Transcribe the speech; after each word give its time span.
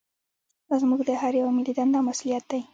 دا 0.67 0.75
زموږ 0.81 1.01
د 1.05 1.11
هر 1.21 1.33
یوه 1.41 1.51
ملي 1.57 1.73
دنده 1.77 1.97
او 1.99 2.05
مسوولیت 2.07 2.43
دی 2.51 2.61